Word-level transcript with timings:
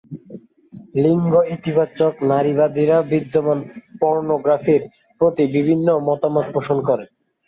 লিঙ্গ-ইতিবাচক 0.95 2.13
নারীবাদীরা 2.29 2.97
বিদ্যমান 3.11 3.59
পর্নোগ্রাফির 4.01 4.81
প্রতি 5.21 5.43
বিভিন্ন 5.55 5.87
মতামত 6.07 6.45
পোষণ 6.55 6.77
করে। 6.87 7.05